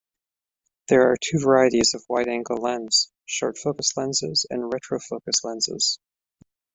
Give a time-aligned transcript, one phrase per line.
[0.89, 5.99] There are two varieties of wide-angle lens: short-focus lenses and retrofocus lenses.